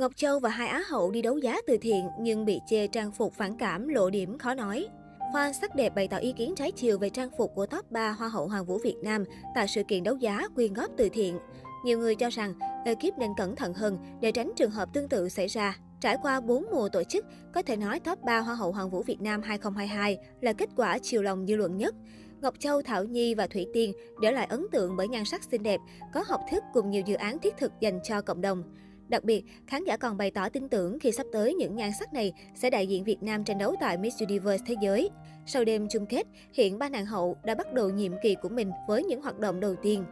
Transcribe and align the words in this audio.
Ngọc 0.00 0.16
Châu 0.16 0.38
và 0.38 0.48
hai 0.48 0.68
Á 0.68 0.82
hậu 0.88 1.10
đi 1.10 1.22
đấu 1.22 1.38
giá 1.38 1.56
từ 1.66 1.78
thiện 1.80 2.08
nhưng 2.20 2.44
bị 2.44 2.60
chê 2.66 2.86
trang 2.86 3.12
phục 3.12 3.34
phản 3.34 3.58
cảm 3.58 3.88
lộ 3.88 4.10
điểm 4.10 4.38
khó 4.38 4.54
nói. 4.54 4.86
Fan 5.34 5.52
sắc 5.52 5.74
đẹp 5.74 5.94
bày 5.94 6.08
tỏ 6.08 6.16
ý 6.16 6.32
kiến 6.32 6.54
trái 6.56 6.72
chiều 6.72 6.98
về 6.98 7.10
trang 7.10 7.30
phục 7.38 7.54
của 7.54 7.66
top 7.66 7.90
3 7.90 8.10
Hoa 8.10 8.28
hậu 8.28 8.48
Hoàng 8.48 8.64
vũ 8.64 8.78
Việt 8.78 8.96
Nam 9.02 9.24
tại 9.54 9.68
sự 9.68 9.82
kiện 9.88 10.02
đấu 10.02 10.16
giá 10.16 10.48
quyên 10.54 10.74
góp 10.74 10.90
từ 10.96 11.08
thiện. 11.08 11.38
Nhiều 11.84 11.98
người 11.98 12.14
cho 12.14 12.28
rằng 12.30 12.54
ekip 12.84 13.18
nên 13.18 13.30
cẩn 13.36 13.56
thận 13.56 13.74
hơn 13.74 13.98
để 14.20 14.32
tránh 14.32 14.52
trường 14.56 14.70
hợp 14.70 14.88
tương 14.94 15.08
tự 15.08 15.28
xảy 15.28 15.46
ra. 15.46 15.76
Trải 16.00 16.16
qua 16.22 16.40
4 16.40 16.64
mùa 16.72 16.88
tổ 16.88 17.02
chức, 17.04 17.24
có 17.54 17.62
thể 17.62 17.76
nói 17.76 18.00
top 18.00 18.22
3 18.22 18.38
Hoa 18.40 18.54
hậu 18.54 18.72
Hoàng 18.72 18.90
vũ 18.90 19.02
Việt 19.02 19.20
Nam 19.20 19.42
2022 19.42 20.18
là 20.40 20.52
kết 20.52 20.68
quả 20.76 20.98
chiều 21.02 21.22
lòng 21.22 21.46
dư 21.46 21.56
luận 21.56 21.76
nhất. 21.76 21.94
Ngọc 22.40 22.54
Châu, 22.58 22.82
Thảo 22.82 23.04
Nhi 23.04 23.34
và 23.34 23.46
Thủy 23.46 23.66
Tiên 23.72 23.92
để 24.22 24.32
lại 24.32 24.46
ấn 24.50 24.66
tượng 24.72 24.96
bởi 24.96 25.08
nhan 25.08 25.24
sắc 25.24 25.44
xinh 25.44 25.62
đẹp, 25.62 25.80
có 26.14 26.24
học 26.26 26.40
thức 26.50 26.62
cùng 26.72 26.90
nhiều 26.90 27.02
dự 27.06 27.14
án 27.14 27.38
thiết 27.38 27.54
thực 27.58 27.72
dành 27.80 28.00
cho 28.04 28.22
cộng 28.22 28.40
đồng. 28.40 28.62
Đặc 29.10 29.24
biệt, 29.24 29.44
khán 29.66 29.84
giả 29.84 29.96
còn 29.96 30.16
bày 30.16 30.30
tỏ 30.30 30.48
tin 30.48 30.68
tưởng 30.68 30.98
khi 30.98 31.12
sắp 31.12 31.26
tới 31.32 31.54
những 31.54 31.76
nhan 31.76 31.90
sắc 31.98 32.12
này 32.12 32.32
sẽ 32.54 32.70
đại 32.70 32.86
diện 32.86 33.04
Việt 33.04 33.22
Nam 33.22 33.44
tranh 33.44 33.58
đấu 33.58 33.74
tại 33.80 33.98
Miss 33.98 34.20
Universe 34.20 34.64
Thế 34.66 34.74
giới. 34.82 35.10
Sau 35.46 35.64
đêm 35.64 35.86
chung 35.90 36.06
kết, 36.06 36.26
hiện 36.52 36.78
ba 36.78 36.88
nàng 36.88 37.06
hậu 37.06 37.36
đã 37.44 37.54
bắt 37.54 37.72
đầu 37.72 37.90
nhiệm 37.90 38.12
kỳ 38.22 38.36
của 38.42 38.48
mình 38.48 38.70
với 38.88 39.04
những 39.04 39.22
hoạt 39.22 39.38
động 39.38 39.60
đầu 39.60 39.74
tiên. 39.82 40.04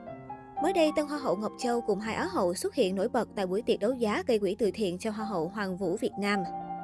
Mới 0.63 0.73
đây, 0.73 0.91
Tân 0.97 1.07
Hoa 1.07 1.19
hậu 1.19 1.37
Ngọc 1.37 1.53
Châu 1.59 1.81
cùng 1.81 2.01
hai 2.01 2.15
Á 2.15 2.25
hậu 2.25 2.55
xuất 2.55 2.75
hiện 2.75 2.95
nổi 2.95 3.09
bật 3.09 3.29
tại 3.37 3.47
buổi 3.47 3.63
tiệc 3.63 3.81
đấu 3.81 3.93
giá 3.93 4.23
gây 4.27 4.39
quỹ 4.39 4.57
từ 4.59 4.71
thiện 4.75 4.99
cho 4.99 5.11
Hoa 5.11 5.27
hậu 5.27 5.49
Hoàng 5.49 5.77
vũ 5.77 5.97
Việt 5.97 6.13
Nam. 6.21 6.41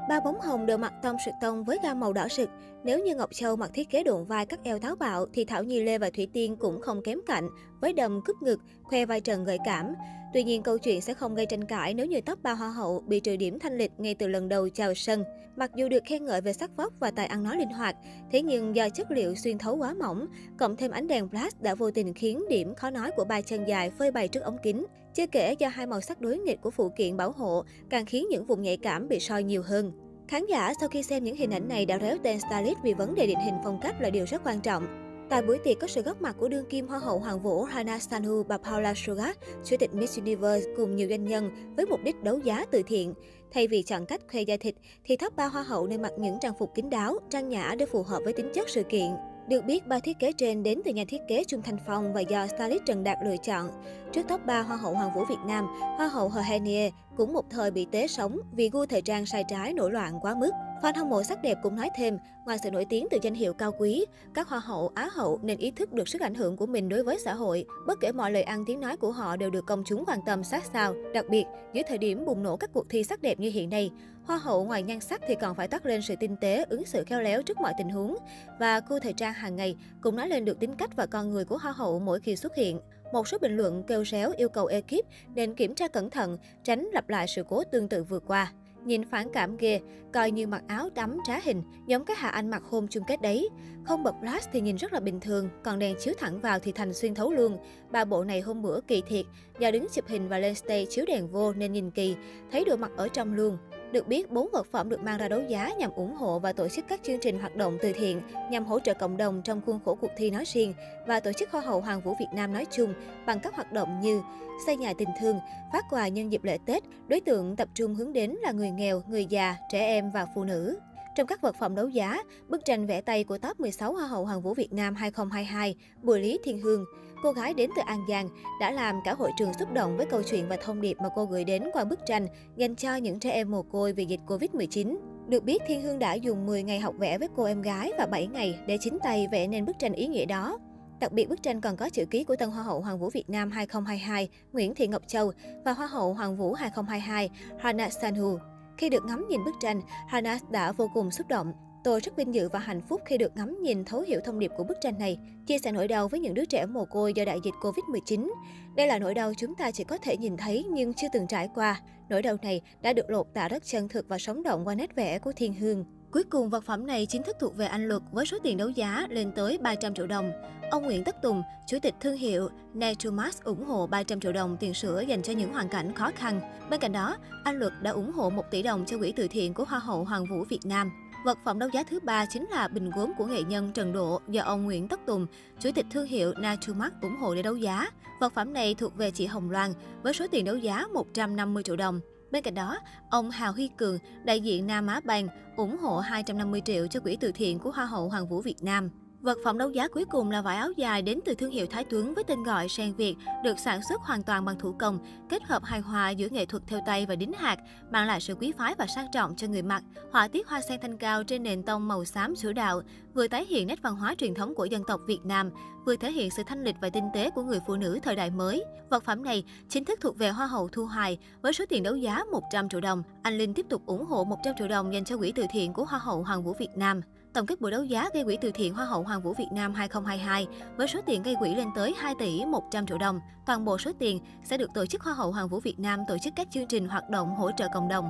Ba 0.09 0.21
bóng 0.21 0.41
hồng 0.41 0.67
đều 0.67 0.79
mặc 0.79 0.93
tông 1.03 1.17
sực 1.25 1.35
tông 1.41 1.65
với 1.65 1.79
gam 1.83 2.01
màu 2.01 2.13
đỏ 2.13 2.29
sực. 2.29 2.49
Nếu 2.85 2.99
như 2.99 3.15
Ngọc 3.15 3.31
Châu 3.33 3.57
mặc 3.57 3.71
thiết 3.75 3.91
kế 3.91 4.05
độn 4.05 4.25
vai 4.25 4.47
cắt 4.47 4.61
eo 4.65 4.79
táo 4.79 4.97
bạo 4.97 5.27
thì 5.33 5.45
Thảo 5.45 5.63
Nhi 5.65 5.83
Lê 5.83 5.99
và 5.99 6.11
Thủy 6.11 6.29
Tiên 6.33 6.57
cũng 6.57 6.81
không 6.81 7.03
kém 7.03 7.19
cạnh 7.27 7.49
với 7.81 7.93
đầm 7.93 8.21
cúp 8.27 8.37
ngực, 8.43 8.61
khoe 8.83 9.07
vai 9.07 9.21
trần 9.21 9.45
gợi 9.45 9.59
cảm. 9.65 9.95
Tuy 10.35 10.45
nhiên 10.45 10.63
câu 10.63 10.79
chuyện 10.79 11.01
sẽ 11.01 11.15
không 11.15 11.35
gây 11.35 11.47
tranh 11.47 11.65
cãi 11.65 11.95
nếu 11.95 12.07
như 12.07 12.21
top 12.21 12.43
3 12.43 12.53
hoa 12.53 12.71
hậu 12.71 13.01
bị 13.07 13.21
trừ 13.21 13.37
điểm 13.37 13.59
thanh 13.59 13.79
lịch 13.79 13.91
ngay 13.99 14.15
từ 14.15 14.29
lần 14.29 14.49
đầu 14.49 14.69
chào 14.69 14.95
sân. 14.95 15.25
Mặc 15.57 15.71
dù 15.75 15.89
được 15.89 16.03
khen 16.05 16.25
ngợi 16.25 16.41
về 16.41 16.53
sắc 16.53 16.77
vóc 16.77 16.93
và 17.01 17.11
tài 17.11 17.27
ăn 17.27 17.43
nói 17.43 17.57
linh 17.57 17.69
hoạt, 17.69 17.97
thế 18.33 18.43
nhưng 18.43 18.77
do 18.77 18.89
chất 18.89 19.11
liệu 19.11 19.35
xuyên 19.35 19.59
thấu 19.59 19.77
quá 19.77 19.95
mỏng, 19.95 20.27
cộng 20.59 20.77
thêm 20.77 20.91
ánh 20.91 21.07
đèn 21.07 21.29
flash 21.29 21.51
đã 21.61 21.75
vô 21.75 21.91
tình 21.91 22.15
khiến 22.15 22.45
điểm 22.49 22.75
khó 22.75 22.91
nói 22.91 23.11
của 23.17 23.25
ba 23.25 23.41
chân 23.41 23.65
dài 23.69 23.91
phơi 23.91 24.11
bày 24.11 24.29
trước 24.29 24.41
ống 24.41 24.59
kính. 24.63 24.87
Chưa 25.15 25.27
kể 25.27 25.55
do 25.59 25.69
hai 25.69 25.87
màu 25.87 26.01
sắc 26.01 26.21
đối 26.21 26.39
nghịch 26.39 26.61
của 26.61 26.71
phụ 26.71 26.91
kiện 26.99 27.17
bảo 27.17 27.33
hộ 27.33 27.65
càng 27.91 28.07
khiến 28.07 28.27
những 28.31 28.47
vùng 28.47 28.63
nhạy 28.63 28.77
cảm 28.77 29.09
bị 29.09 29.21
soi 29.21 29.43
nhiều 29.43 29.63
hơn. 29.63 29.93
Khán 30.29 30.47
giả 30.47 30.73
sau 30.81 30.89
khi 30.89 31.03
xem 31.03 31.25
những 31.25 31.37
hình 31.37 31.51
ảnh 31.51 31.69
này 31.69 31.87
đã 31.87 31.99
réo 31.99 32.17
tên 32.23 32.39
stylist 32.41 32.79
vì 32.83 32.95
vấn 32.95 33.15
đề 33.15 33.27
định 33.27 33.41
hình 33.45 33.55
phong 33.65 33.81
cách 33.83 34.01
là 34.01 34.11
điều 34.11 34.25
rất 34.25 34.43
quan 34.45 34.61
trọng. 34.61 35.04
Tại 35.29 35.43
buổi 35.43 35.59
tiệc 35.59 35.79
có 35.81 35.87
sự 35.87 36.03
góp 36.03 36.23
mặt 36.23 36.37
của 36.39 36.49
đương 36.49 36.65
kim 36.71 36.87
Hoa 36.87 36.99
hậu 36.99 37.19
Hoàng 37.19 37.41
vũ 37.41 37.65
Hana 37.65 37.99
Sanhu 37.99 38.43
và 38.43 38.59
Paula 38.59 38.95
Sugat, 38.97 39.39
chủ 39.65 39.77
tịch 39.77 39.95
Miss 39.95 40.19
Universe 40.19 40.71
cùng 40.77 40.97
nhiều 40.97 41.09
doanh 41.09 41.25
nhân 41.25 41.75
với 41.77 41.87
mục 41.87 42.01
đích 42.05 42.23
đấu 42.23 42.39
giá 42.39 42.65
từ 42.71 42.83
thiện. 42.87 43.15
Thay 43.53 43.67
vì 43.69 43.83
chọn 43.83 44.07
cách 44.07 44.21
khoe 44.33 44.41
da 44.41 44.57
thịt, 44.61 44.75
thì 45.05 45.17
top 45.17 45.37
3 45.37 45.47
Hoa 45.47 45.63
hậu 45.63 45.87
nên 45.87 46.03
mặc 46.03 46.13
những 46.19 46.39
trang 46.41 46.55
phục 46.59 46.75
kín 46.75 46.91
đáo, 46.91 47.19
trang 47.31 47.49
nhã 47.49 47.75
để 47.79 47.87
phù 47.87 48.03
hợp 48.03 48.21
với 48.25 48.33
tính 48.33 48.51
chất 48.55 48.69
sự 48.69 48.83
kiện. 48.83 49.11
Được 49.49 49.65
biết, 49.65 49.87
ba 49.87 49.99
thiết 49.99 50.19
kế 50.19 50.33
trên 50.33 50.63
đến 50.63 50.81
từ 50.85 50.93
nhà 50.93 51.05
thiết 51.09 51.21
kế 51.29 51.45
Trung 51.45 51.63
Thanh 51.63 51.79
Phong 51.87 52.13
và 52.13 52.21
do 52.21 52.47
stylist 52.47 52.83
Trần 52.87 53.05
Đạt 53.05 53.19
lựa 53.25 53.37
chọn. 53.37 53.71
Trước 54.13 54.23
top 54.29 54.47
3 54.47 54.63
Hoa 54.63 54.77
hậu 54.77 54.95
Hoàng 54.95 55.15
vũ 55.15 55.25
Việt 55.25 55.41
Nam, 55.47 55.67
Hoa 55.81 56.09
hậu 56.09 56.29
Hờ 56.29 56.41
Henie 56.41 56.91
cũng 57.17 57.33
một 57.33 57.45
thời 57.51 57.71
bị 57.71 57.87
tế 57.91 58.07
sống 58.07 58.39
vì 58.53 58.71
gu 58.71 58.87
thời 58.87 59.03
trang 59.03 59.27
sai 59.27 59.45
trái 59.49 59.73
nổi 59.73 59.93
loạn 59.93 60.19
quá 60.21 60.35
mức. 60.35 60.51
Fan 60.83 60.93
hâm 60.97 61.09
mộ 61.09 61.23
sắc 61.23 61.43
đẹp 61.43 61.59
cũng 61.63 61.77
nói 61.77 61.91
thêm, 61.97 62.19
ngoài 62.45 62.59
sự 62.63 62.71
nổi 62.71 62.87
tiếng 62.91 63.07
từ 63.11 63.19
danh 63.23 63.35
hiệu 63.35 63.53
cao 63.53 63.73
quý, 63.79 64.05
các 64.35 64.49
hoa 64.49 64.59
hậu, 64.59 64.91
á 64.95 65.09
hậu 65.13 65.41
nên 65.43 65.59
ý 65.59 65.71
thức 65.71 65.93
được 65.93 66.09
sức 66.09 66.21
ảnh 66.21 66.35
hưởng 66.35 66.57
của 66.57 66.67
mình 66.67 66.89
đối 66.89 67.03
với 67.03 67.19
xã 67.25 67.35
hội. 67.35 67.65
Bất 67.87 68.01
kể 68.01 68.13
mọi 68.13 68.31
lời 68.31 68.43
ăn 68.43 68.65
tiếng 68.67 68.81
nói 68.81 68.97
của 68.97 69.13
họ 69.13 69.37
đều 69.37 69.51
được 69.51 69.67
công 69.67 69.83
chúng 69.87 70.05
quan 70.07 70.19
tâm 70.27 70.45
sát 70.45 70.65
sao. 70.73 70.95
Đặc 71.15 71.25
biệt, 71.31 71.45
dưới 71.73 71.85
thời 71.89 71.99
điểm 71.99 72.25
bùng 72.25 72.43
nổ 72.43 72.57
các 72.57 72.71
cuộc 72.73 72.89
thi 72.89 73.05
sắc 73.05 73.23
đẹp 73.23 73.41
như 73.41 73.51
hiện 73.51 73.71
nay, 73.71 73.91
hoa 74.25 74.37
hậu 74.37 74.65
ngoài 74.65 74.83
nhan 74.83 75.01
sắc 75.01 75.21
thì 75.29 75.35
còn 75.41 75.55
phải 75.55 75.69
toát 75.69 75.87
lên 75.87 76.03
sự 76.03 76.15
tinh 76.21 76.37
tế, 76.41 76.65
ứng 76.69 76.85
xử 76.85 77.05
khéo 77.05 77.21
léo 77.21 77.43
trước 77.43 77.61
mọi 77.61 77.73
tình 77.79 77.89
huống. 77.89 78.17
Và 78.61 78.81
khu 78.81 78.99
thời 78.99 79.13
trang 79.13 79.33
hàng 79.33 79.57
ngày 79.57 79.77
cũng 80.01 80.17
nói 80.17 80.29
lên 80.29 80.45
được 80.45 80.61
tính 80.61 80.77
cách 80.77 80.91
và 80.97 81.07
con 81.07 81.31
người 81.31 81.45
của 81.45 81.59
hoa 81.59 81.73
hậu 81.73 81.99
mỗi 81.99 82.21
khi 82.21 82.37
xuất 82.37 82.57
hiện. 82.57 82.81
Một 83.13 83.29
số 83.29 83.39
bình 83.39 83.57
luận 83.57 83.83
kêu 83.83 84.05
réo 84.05 84.33
yêu 84.37 84.49
cầu 84.49 84.67
ekip 84.67 85.07
nên 85.35 85.55
kiểm 85.55 85.75
tra 85.75 85.89
cẩn 85.89 86.11
thận, 86.11 86.39
tránh 86.65 86.89
lặp 86.93 87.09
lại 87.09 87.27
sự 87.37 87.45
cố 87.49 87.65
tương 87.65 87.89
tự 87.89 88.05
vừa 88.05 88.21
qua. 88.21 88.53
Nhìn 88.85 89.05
phản 89.05 89.29
cảm 89.33 89.57
ghê, 89.57 89.81
coi 90.13 90.31
như 90.31 90.47
mặc 90.47 90.63
áo 90.67 90.89
đắm 90.95 91.19
trá 91.27 91.41
hình, 91.45 91.63
giống 91.87 92.05
cái 92.05 92.17
Hà 92.21 92.29
Anh 92.29 92.51
mặc 92.51 92.63
hôm 92.71 92.89
chung 92.89 93.05
kết 93.07 93.23
đấy. 93.23 93.49
Không 93.85 94.03
bật 94.03 94.15
flash 94.23 94.49
thì 94.53 94.61
nhìn 94.61 94.77
rất 94.77 94.93
là 94.93 95.01
bình 95.01 95.21
thường, 95.21 95.49
còn 95.63 95.79
đèn 95.79 95.97
chiếu 96.01 96.15
thẳng 96.19 96.41
vào 96.41 96.59
thì 96.59 96.73
thành 96.73 96.95
xuyên 96.95 97.15
thấu 97.15 97.31
luôn. 97.31 97.59
Ba 97.91 98.05
bộ 98.05 98.25
này 98.25 98.41
hôm 98.41 98.63
bữa 98.63 98.81
kỳ 98.81 99.03
thiệt, 99.07 99.27
do 99.59 99.71
đứng 99.71 99.87
chụp 99.93 100.05
hình 100.09 100.29
và 100.29 100.39
lên 100.39 100.55
stage 100.55 100.85
chiếu 100.85 101.05
đèn 101.09 101.29
vô 101.29 101.53
nên 101.53 101.73
nhìn 101.73 101.91
kỳ, 101.91 102.17
thấy 102.53 102.65
đồ 102.65 102.77
mặc 102.77 102.91
ở 102.97 103.09
trong 103.09 103.35
luôn. 103.35 103.59
Được 103.95 104.09
biết, 104.09 104.31
bốn 104.31 104.49
vật 104.53 104.67
phẩm 104.73 104.89
được 104.89 105.01
mang 105.03 105.19
ra 105.19 105.29
đấu 105.29 105.41
giá 105.49 105.71
nhằm 105.79 105.91
ủng 105.91 106.15
hộ 106.15 106.39
và 106.39 106.53
tổ 106.53 106.69
chức 106.69 106.85
các 106.89 107.01
chương 107.03 107.21
trình 107.21 107.39
hoạt 107.39 107.57
động 107.57 107.79
từ 107.83 107.93
thiện 107.93 108.21
nhằm 108.51 108.65
hỗ 108.65 108.81
trợ 108.81 108.95
cộng 108.95 109.17
đồng 109.17 109.43
trong 109.45 109.61
khuôn 109.67 109.81
khổ 109.85 109.95
cuộc 110.01 110.11
thi 110.17 110.31
nói 110.31 110.45
riêng 110.47 110.75
và 111.07 111.21
tổ 111.21 111.33
chức 111.33 111.51
Hoa 111.51 111.61
hậu 111.61 111.81
Hoàng 111.81 112.01
vũ 112.01 112.15
Việt 112.21 112.27
Nam 112.35 112.53
nói 112.53 112.67
chung 112.71 112.95
bằng 113.27 113.41
các 113.41 113.55
hoạt 113.55 113.73
động 113.73 114.01
như 114.01 114.23
xây 114.67 114.77
nhà 114.77 114.93
tình 114.99 115.09
thương, 115.21 115.39
phát 115.73 115.85
quà 115.91 116.09
nhân 116.09 116.33
dịp 116.33 116.45
lễ 116.45 116.59
Tết, 116.67 116.83
đối 117.09 117.21
tượng 117.21 117.57
tập 117.57 117.69
trung 117.75 117.95
hướng 117.95 118.13
đến 118.13 118.31
là 118.43 118.53
người 118.53 118.71
nghèo, 118.71 119.03
người 119.07 119.27
già, 119.27 119.57
trẻ 119.73 119.81
em 119.81 120.11
và 120.11 120.27
phụ 120.35 120.45
nữ. 120.45 120.79
Trong 121.15 121.27
các 121.27 121.41
vật 121.41 121.57
phẩm 121.61 121.75
đấu 121.75 121.89
giá, 121.89 122.23
bức 122.49 122.65
tranh 122.65 122.87
vẽ 122.87 123.01
tay 123.01 123.25
của 123.25 123.39
top 123.39 123.61
16 123.61 123.93
Hoa 123.93 124.07
hậu 124.07 124.25
Hoàng 124.25 124.43
vũ 124.43 124.55
Việt 124.55 124.73
Nam 124.73 124.95
2022, 124.95 125.77
Bùi 126.03 126.21
Lý 126.21 126.39
Thiên 126.45 126.61
Hương, 126.61 126.85
cô 127.23 127.33
gái 127.33 127.55
đến 127.55 127.71
từ 127.77 127.83
An 127.87 128.01
Giang, 128.09 128.29
đã 128.61 128.71
làm 128.71 129.01
cả 129.05 129.15
hội 129.15 129.31
trường 129.39 129.55
xúc 129.59 129.73
động 129.73 129.97
với 129.97 130.07
câu 130.07 130.23
chuyện 130.23 130.49
và 130.49 130.57
thông 130.57 130.81
điệp 130.81 130.97
mà 131.03 131.09
cô 131.15 131.25
gửi 131.25 131.45
đến 131.45 131.63
qua 131.73 131.85
bức 131.85 132.01
tranh 132.07 132.27
dành 132.57 132.77
cho 132.77 132.97
những 132.97 133.21
trẻ 133.21 133.31
em 133.31 133.51
mồ 133.51 133.63
côi 133.63 133.93
vì 133.93 134.05
dịch 134.05 134.21
Covid-19. 134.27 134.97
Được 135.29 135.45
biết, 135.45 135.63
Thiên 135.67 135.83
Hương 135.83 135.99
đã 135.99 136.15
dùng 136.15 136.47
10 136.47 136.63
ngày 136.63 136.81
học 136.81 136.95
vẽ 136.99 137.19
với 137.19 137.29
cô 137.37 137.45
em 137.45 137.63
gái 137.63 137.93
và 137.99 138.07
7 138.07 138.27
ngày 138.27 138.59
để 138.67 138.79
chính 138.81 138.99
tay 139.03 139.29
vẽ 139.33 139.47
nên 139.47 139.65
bức 139.65 139.77
tranh 139.79 139.93
ý 139.93 140.07
nghĩa 140.07 140.25
đó. 140.25 140.59
Đặc 141.01 141.13
biệt, 141.13 141.29
bức 141.29 141.43
tranh 141.43 141.61
còn 141.61 141.77
có 141.77 141.89
chữ 141.89 142.05
ký 142.11 142.25
của 142.25 142.37
Tân 142.37 142.51
Hoa 142.51 142.63
hậu 142.63 142.81
Hoàng 142.81 142.99
vũ 142.99 143.11
Việt 143.11 143.31
Nam 143.31 143.51
2022 143.51 144.29
Nguyễn 144.53 144.75
Thị 144.75 144.87
Ngọc 144.87 145.03
Châu 145.07 145.33
và 145.65 145.73
Hoa 145.73 145.87
hậu 145.87 146.15
Hoàng 146.15 146.37
vũ 146.37 146.53
2022 146.53 147.31
Hana 147.59 147.91
Sanhu. 147.91 148.39
Khi 148.79 148.89
được 148.89 149.05
ngắm 149.05 149.27
nhìn 149.29 149.45
bức 149.45 149.55
tranh, 149.61 149.81
Hana 150.09 150.39
đã 150.51 150.73
vô 150.73 150.91
cùng 150.95 151.11
xúc 151.11 151.29
động. 151.29 151.53
Tôi 151.85 152.01
rất 152.01 152.17
vinh 152.17 152.35
dự 152.35 152.49
và 152.49 152.59
hạnh 152.59 152.81
phúc 152.89 153.01
khi 153.05 153.19
được 153.19 153.37
ngắm 153.37 153.63
nhìn 153.63 153.85
thấu 153.85 154.01
hiểu 154.01 154.21
thông 154.25 154.39
điệp 154.39 154.51
của 154.57 154.65
bức 154.65 154.79
tranh 154.81 154.99
này, 154.99 155.19
chia 155.47 155.59
sẻ 155.59 155.73
nỗi 155.73 155.89
đau 155.89 156.09
với 156.09 156.21
những 156.21 156.35
đứa 156.35 156.45
trẻ 156.45 156.67
mồ 156.67 156.85
côi 156.85 157.13
do 157.13 157.25
đại 157.25 157.39
dịch 157.45 157.55
Covid-19. 157.61 158.31
Đây 158.77 158.87
là 158.87 158.99
nỗi 158.99 159.15
đau 159.15 159.33
chúng 159.35 159.55
ta 159.55 159.71
chỉ 159.71 159.85
có 159.85 159.99
thể 159.99 160.17
nhìn 160.17 160.37
thấy 160.37 160.65
nhưng 160.71 160.95
chưa 160.95 161.07
từng 161.13 161.27
trải 161.27 161.49
qua. 161.55 161.81
Nỗi 162.09 162.23
đau 162.23 162.37
này 162.43 162.61
đã 162.83 162.93
được 162.93 163.11
lột 163.11 163.27
tả 163.35 163.49
rất 163.49 163.65
chân 163.65 163.89
thực 163.89 164.09
và 164.09 164.19
sống 164.19 164.43
động 164.43 164.65
qua 164.65 164.75
nét 164.75 164.95
vẽ 164.95 165.19
của 165.19 165.33
Thiên 165.33 165.55
Hương. 165.55 165.85
Cuối 166.11 166.25
cùng, 166.25 166.51
vật 166.51 166.65
phẩm 166.65 166.87
này 166.87 167.07
chính 167.07 167.23
thức 167.23 167.37
thuộc 167.41 167.57
về 167.57 167.67
anh 167.67 167.89
Luật 167.89 168.03
với 168.13 168.27
số 168.27 168.39
tiền 168.43 168.57
đấu 168.57 168.69
giá 168.69 169.07
lên 169.11 169.33
tới 169.33 169.59
300 169.59 169.95
triệu 169.95 170.07
đồng. 170.07 170.33
Ông 170.75 170.83
Nguyễn 170.83 171.05
Tất 171.05 171.23
Tùng, 171.23 171.43
chủ 171.67 171.79
tịch 171.83 171.95
thương 172.01 172.17
hiệu 172.17 172.49
Naturemas 172.75 173.43
ủng 173.43 173.65
hộ 173.65 173.87
300 173.87 174.21
triệu 174.21 174.33
đồng 174.33 174.57
tiền 174.57 174.75
sữa 174.75 175.01
dành 175.09 175.23
cho 175.23 175.33
những 175.33 175.53
hoàn 175.53 175.69
cảnh 175.69 175.95
khó 175.95 176.11
khăn. 176.15 176.41
Bên 176.71 176.81
cạnh 176.81 176.93
đó, 176.93 177.17
anh 177.45 177.59
Luật 177.59 177.73
đã 177.83 177.91
ủng 177.91 178.13
hộ 178.13 178.31
1 178.31 178.51
tỷ 178.51 178.63
đồng 178.63 178.85
cho 178.87 178.99
quỹ 178.99 179.13
từ 179.17 179.29
thiện 179.29 179.55
của 179.55 179.65
Hoa 179.65 179.79
hậu 179.79 180.05
Hoàng 180.05 180.25
vũ 180.31 180.45
Việt 180.49 180.61
Nam. 180.65 180.91
Vật 181.25 181.39
phẩm 181.45 181.59
đấu 181.59 181.69
giá 181.73 181.83
thứ 181.83 182.01
ba 182.01 182.27
chính 182.27 182.47
là 182.51 182.69
bình 182.69 182.91
gốm 182.91 183.13
của 183.19 183.27
nghệ 183.27 183.43
nhân 183.43 183.73
Trần 183.73 183.93
Độ 183.93 184.21
do 184.29 184.43
ông 184.43 184.65
Nguyễn 184.65 184.89
Tất 184.89 185.01
Tùng, 185.07 185.27
chủ 185.61 185.71
tịch 185.75 185.87
thương 185.91 186.07
hiệu 186.07 186.33
Naturemark 186.37 186.95
ủng 187.03 187.17
hộ 187.17 187.35
để 187.35 187.43
đấu 187.43 187.57
giá. 187.57 187.91
Vật 188.21 188.33
phẩm 188.35 188.53
này 188.53 188.75
thuộc 188.75 188.97
về 188.97 189.11
chị 189.11 189.27
Hồng 189.27 189.51
Loan 189.51 189.73
với 190.03 190.15
số 190.15 190.27
tiền 190.31 190.45
đấu 190.45 190.57
giá 190.57 190.87
150 190.95 191.63
triệu 191.63 191.77
đồng. 191.77 192.01
Bên 192.31 192.43
cạnh 192.43 192.55
đó, 192.55 192.79
ông 193.11 193.31
Hào 193.31 193.53
Huy 193.53 193.71
Cường, 193.77 193.99
đại 194.25 194.41
diện 194.41 194.67
Nam 194.67 194.87
Á 194.87 195.01
Bang, 195.05 195.29
ủng 195.57 195.77
hộ 195.79 195.99
250 195.99 196.63
triệu 196.65 196.87
cho 196.87 197.01
quỹ 197.01 197.17
từ 197.17 197.33
thiện 197.33 197.59
của 197.59 197.71
Hoa 197.71 197.85
hậu 197.85 198.09
Hoàng 198.09 198.29
vũ 198.29 198.41
Việt 198.41 198.63
Nam. 198.63 198.91
Vật 199.25 199.39
phẩm 199.45 199.59
đấu 199.59 199.71
giá 199.71 199.89
cuối 199.89 200.05
cùng 200.05 200.31
là 200.31 200.43
vải 200.43 200.57
áo 200.57 200.71
dài 200.77 201.03
đến 201.03 201.21
từ 201.25 201.35
thương 201.35 201.51
hiệu 201.51 201.67
Thái 201.67 201.85
Tuấn 201.85 202.15
với 202.15 202.25
tên 202.25 202.43
gọi 202.43 202.69
Sen 202.69 202.95
Việt, 202.95 203.17
được 203.45 203.59
sản 203.59 203.81
xuất 203.89 204.01
hoàn 204.01 204.23
toàn 204.23 204.45
bằng 204.45 204.59
thủ 204.59 204.73
công, 204.79 204.99
kết 205.29 205.43
hợp 205.43 205.65
hài 205.65 205.81
hòa 205.81 206.11
giữa 206.11 206.29
nghệ 206.29 206.47
thuật 206.47 206.63
theo 206.67 206.81
tay 206.87 207.07
và 207.07 207.17
đính 207.17 207.33
hạt, 207.33 207.57
mang 207.91 208.07
lại 208.07 208.21
sự 208.21 208.35
quý 208.35 208.53
phái 208.59 208.75
và 208.79 208.87
sang 208.87 209.07
trọng 209.13 209.37
cho 209.37 209.47
người 209.47 209.63
mặc. 209.63 209.83
Họa 210.13 210.29
tiết 210.29 210.49
hoa 210.49 210.61
sen 210.61 210.81
thanh 210.81 210.99
cao 210.99 211.25
trên 211.25 211.43
nền 211.43 211.63
tông 211.63 211.89
màu 211.89 212.05
xám 212.05 212.37
sữa 212.37 212.53
đạo, 212.53 212.83
vừa 213.15 213.29
tái 213.29 213.45
hiện 213.45 213.67
nét 213.67 213.83
văn 213.83 213.97
hóa 213.97 214.15
truyền 214.19 214.35
thống 214.35 214.55
của 214.55 214.65
dân 214.65 214.83
tộc 214.87 215.01
Việt 215.07 215.21
Nam, 215.25 215.51
vừa 215.85 215.97
thể 215.97 216.13
hiện 216.13 216.31
sự 216.37 216.43
thanh 216.47 216.65
lịch 216.65 216.77
và 216.81 216.89
tinh 216.89 217.09
tế 217.15 217.31
của 217.31 217.43
người 217.43 217.61
phụ 217.67 217.77
nữ 217.77 217.99
thời 218.03 218.17
đại 218.17 218.31
mới. 218.31 218.65
Vật 218.91 219.05
phẩm 219.05 219.25
này 219.25 219.45
chính 219.69 219.85
thức 219.85 219.99
thuộc 220.03 220.19
về 220.19 220.31
Hoa 220.31 220.47
hậu 220.47 220.69
Thu 220.69 220.85
Hoài 220.85 221.19
với 221.43 221.53
số 221.53 221.65
tiền 221.69 221.83
đấu 221.83 221.97
giá 221.97 222.25
100 222.33 222.69
triệu 222.69 222.81
đồng. 222.81 223.03
Anh 223.23 223.39
Linh 223.39 223.55
tiếp 223.55 223.67
tục 223.69 223.83
ủng 223.87 224.05
hộ 224.07 224.25
100 224.25 224.55
triệu 224.59 224.69
đồng 224.69 224.93
dành 224.95 225.05
cho 225.05 225.17
quỹ 225.17 225.33
từ 225.33 225.45
thiện 225.51 225.73
của 225.73 225.85
Hoa 225.85 225.99
hậu 225.99 226.23
Hoàng 226.23 226.43
vũ 226.45 226.55
Việt 226.59 226.71
Nam. 226.77 227.01
Tổng 227.35 227.47
kết 227.47 227.61
buổi 227.61 227.71
đấu 227.71 227.85
giá 227.85 228.09
gây 228.15 228.25
quỹ 228.25 228.37
từ 228.41 228.51
thiện 228.51 228.75
Hoa 228.75 228.85
hậu 228.85 229.03
Hoàng 229.03 229.23
vũ 229.23 229.35
Việt 229.35 229.49
Nam 229.53 229.75
2022 229.75 230.47
với 230.77 230.89
số 230.89 231.01
tiền 231.07 231.23
gây 231.23 231.35
quỹ 231.39 231.55
lên 231.55 231.69
tới 231.75 231.95
2 231.99 232.15
tỷ 232.19 232.45
100 232.45 232.87
triệu 232.87 232.99
đồng. 232.99 233.21
Toàn 233.47 233.65
bộ 233.65 233.79
số 233.79 233.93
tiền 233.99 234.21
sẽ 234.45 234.57
được 234.57 234.71
tổ 234.75 234.87
chức 234.87 235.03
Hoa 235.03 235.15
hậu 235.15 235.33
Hoàng 235.33 235.49
vũ 235.49 235.61
Việt 235.61 235.79
Nam 235.79 236.01
tổ 236.09 236.17
chức 236.25 236.33
các 236.37 236.49
chương 236.51 236.67
trình 236.67 236.89
hoạt 236.89 237.11
động 237.11 237.35
hỗ 237.35 237.51
trợ 237.57 237.69
cộng 237.75 237.89
đồng. 237.89 238.09